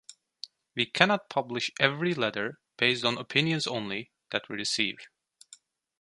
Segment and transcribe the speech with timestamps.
[0.73, 4.97] We cannot publish every letter, based on opinions only, that we receive.